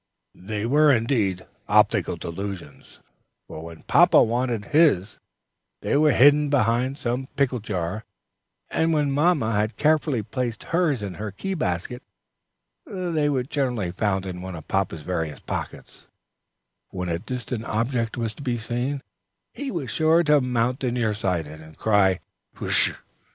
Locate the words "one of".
14.41-14.67